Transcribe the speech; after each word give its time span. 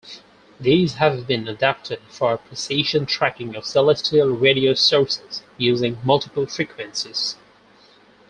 These 0.59 0.95
have 0.95 1.27
been 1.27 1.47
adapted 1.47 1.99
for 2.09 2.35
precision 2.35 3.05
tracking 3.05 3.55
of 3.55 3.65
celestial 3.67 4.29
radio 4.31 4.73
sources 4.73 5.43
using 5.59 5.99
multiple 6.03 6.47
frequencies. 6.47 7.35